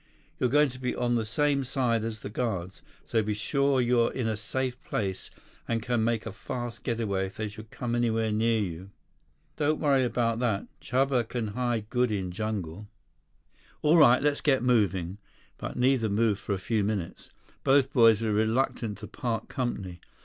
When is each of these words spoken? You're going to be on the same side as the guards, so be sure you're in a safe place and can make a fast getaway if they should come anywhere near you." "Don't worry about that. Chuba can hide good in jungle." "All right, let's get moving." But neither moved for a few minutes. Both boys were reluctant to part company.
You're 0.39 0.49
going 0.49 0.69
to 0.69 0.79
be 0.79 0.95
on 0.95 1.13
the 1.13 1.27
same 1.27 1.63
side 1.63 2.03
as 2.03 2.21
the 2.21 2.29
guards, 2.31 2.81
so 3.05 3.21
be 3.21 3.35
sure 3.35 3.79
you're 3.79 4.11
in 4.11 4.27
a 4.27 4.35
safe 4.35 4.83
place 4.83 5.29
and 5.67 5.79
can 5.83 6.03
make 6.03 6.25
a 6.25 6.31
fast 6.31 6.81
getaway 6.81 7.27
if 7.27 7.35
they 7.37 7.47
should 7.47 7.69
come 7.69 7.93
anywhere 7.93 8.31
near 8.31 8.59
you." 8.59 8.89
"Don't 9.57 9.79
worry 9.79 10.03
about 10.03 10.39
that. 10.39 10.65
Chuba 10.81 11.29
can 11.29 11.49
hide 11.49 11.87
good 11.91 12.11
in 12.11 12.31
jungle." 12.31 12.87
"All 13.83 13.97
right, 13.97 14.23
let's 14.23 14.41
get 14.41 14.63
moving." 14.63 15.19
But 15.59 15.75
neither 15.75 16.09
moved 16.09 16.39
for 16.39 16.53
a 16.55 16.57
few 16.57 16.83
minutes. 16.83 17.29
Both 17.63 17.93
boys 17.93 18.21
were 18.21 18.33
reluctant 18.33 18.97
to 18.97 19.07
part 19.07 19.49
company. 19.49 20.01